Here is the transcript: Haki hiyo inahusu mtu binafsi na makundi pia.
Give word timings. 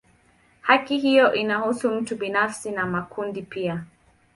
Haki 0.61 0.97
hiyo 0.99 1.33
inahusu 1.33 1.89
mtu 1.91 2.15
binafsi 2.15 2.71
na 2.71 2.85
makundi 2.85 3.41
pia. 3.41 3.83